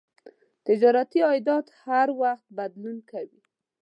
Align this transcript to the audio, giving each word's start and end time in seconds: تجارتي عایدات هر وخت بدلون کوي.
تجارتي 0.67 1.19
عایدات 1.27 1.65
هر 1.83 2.07
وخت 2.21 2.47
بدلون 2.57 2.97
کوي. 3.11 3.39